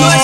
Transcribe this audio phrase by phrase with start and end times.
[0.00, 0.23] much.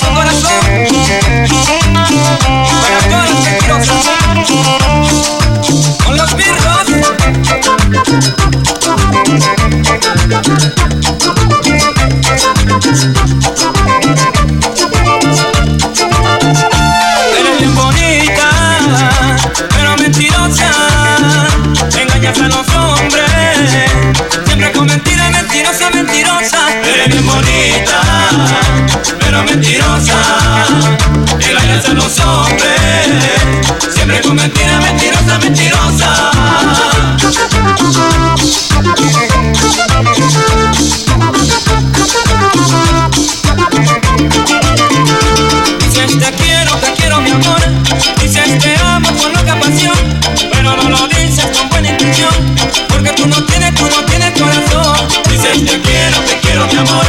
[56.80, 57.06] amor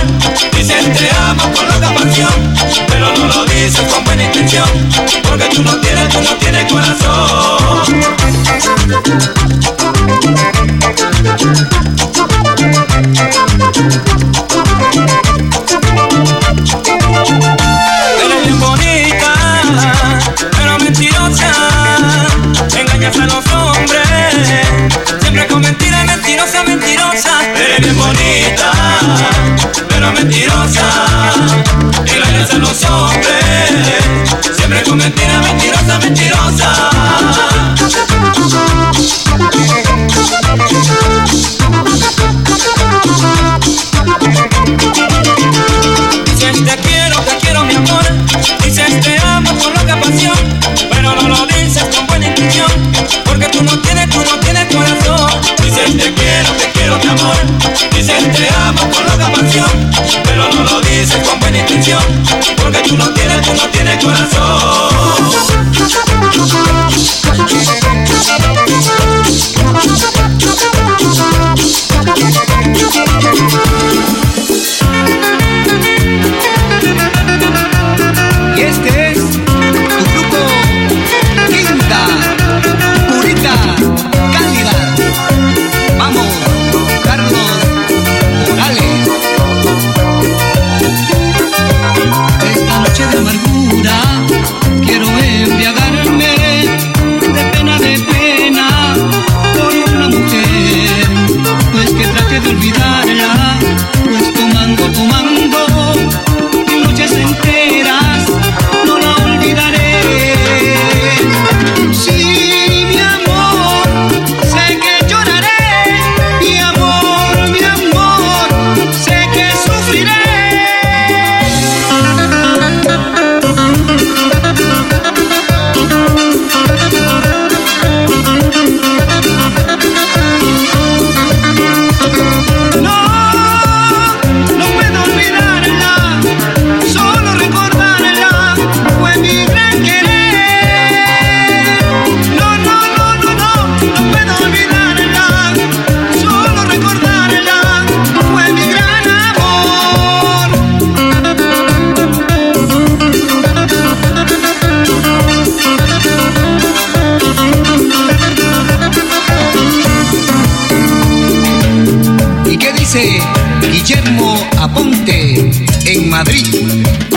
[0.56, 2.54] Dicen te amo con loca pasión
[2.88, 4.68] Pero no lo dices con buena intención
[5.28, 6.01] Porque tú no tienes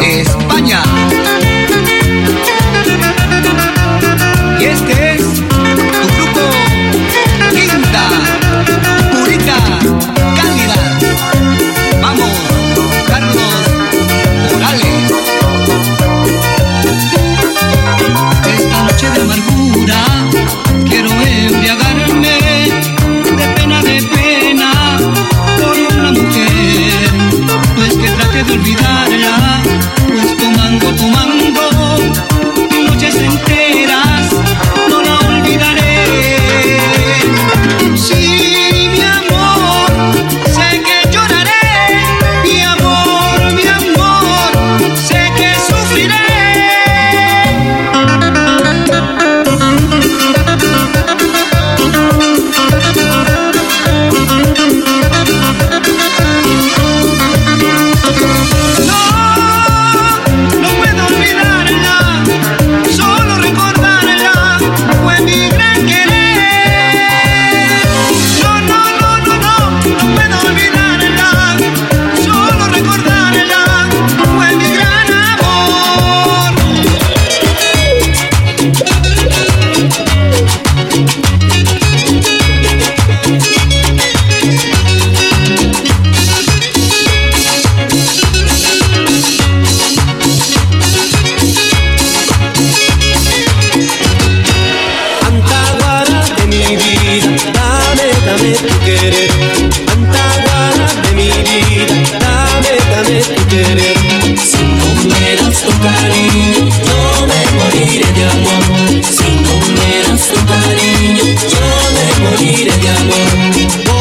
[0.02, 0.82] España?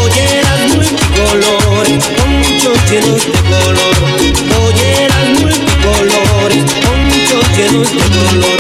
[0.04, 0.88] Oyeran muy
[1.18, 3.96] colores, mucho llenos de color,
[4.66, 5.54] oyeran muy
[5.84, 8.60] colores, con choy tu color,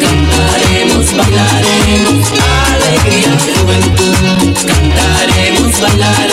[0.00, 2.26] cantaremos, bailaremos,
[2.72, 4.08] alegrías se vuelve,
[4.66, 6.31] cantaremos, bailaremos.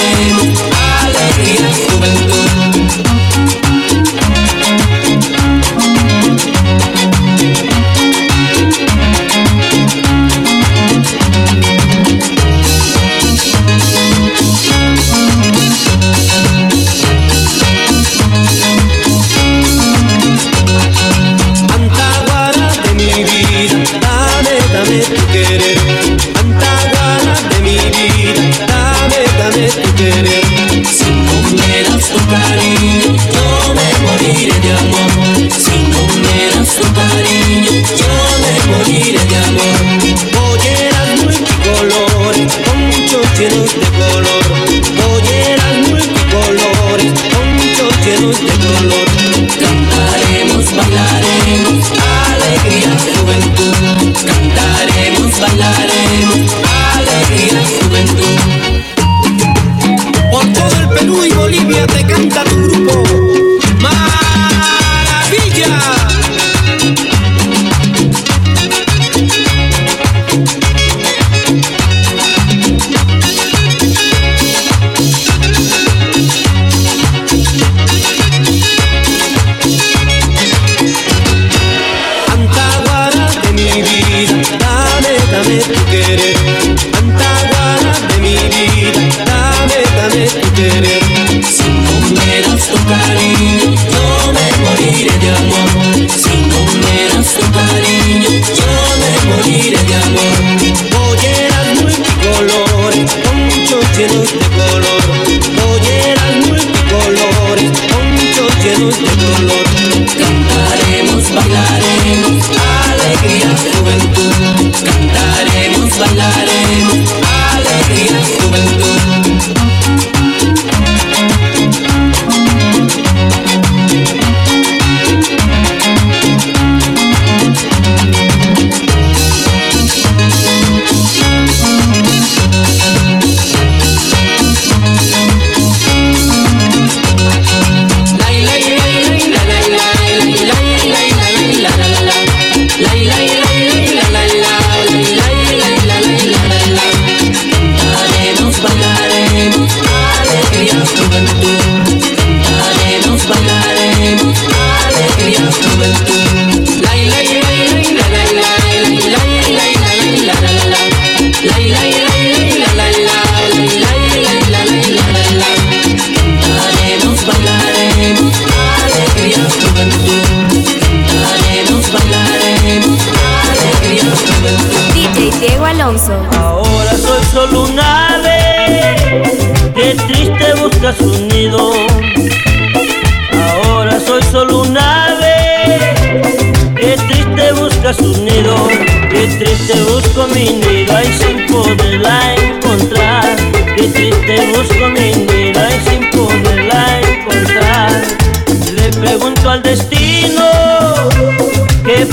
[97.30, 97.69] Sleep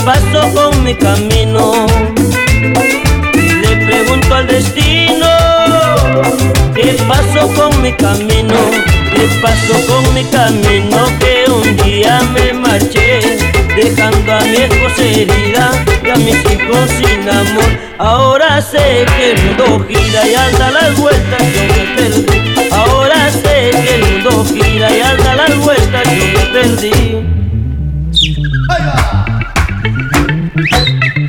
[0.06, 1.84] pasó con mi camino.
[3.60, 5.26] Le pregunto al destino
[6.74, 8.54] ¿Qué pasó con mi camino?
[9.12, 11.06] ¿Qué pasó con mi camino?
[11.18, 13.38] Que un día me marché
[13.74, 15.70] Dejando a mi esposa herida
[16.04, 20.96] Y a mis hijos sin amor Ahora sé que el mundo gira y anda las
[20.96, 26.26] vueltas Yo me perdí Ahora sé que el mundo gira y anda las vueltas Yo
[26.38, 27.35] me perdí
[30.56, 31.25] Thank you.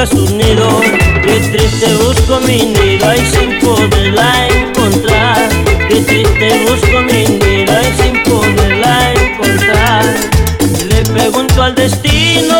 [0.00, 0.80] Busca su nido.
[1.22, 5.48] Que triste busco mi nido y sin poderla encontrar.
[5.88, 10.04] Que triste busco mi nido y sin poderla encontrar.
[10.88, 12.56] Le pregunto al destino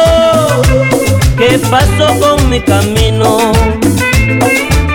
[1.37, 3.53] qué pasó con mi camino.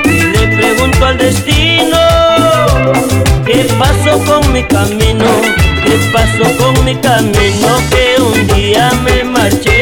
[0.06, 1.98] Le pregunto al destino
[3.46, 5.26] ¿Qué pasó con mi camino?
[5.84, 7.68] ¿Qué pasó con mi camino?
[7.90, 9.75] Que un día me marché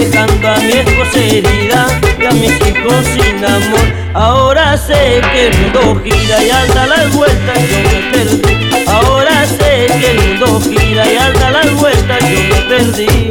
[0.00, 3.86] Dejando a mi esposa herida Y a mis hijos sin amor.
[4.14, 8.86] Ahora sé que el mundo gira y anda las vueltas Yo me perdí.
[8.88, 13.29] Ahora sé que el mundo gira y anda las vueltas Yo me perdí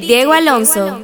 [0.00, 1.00] Diego Alonso.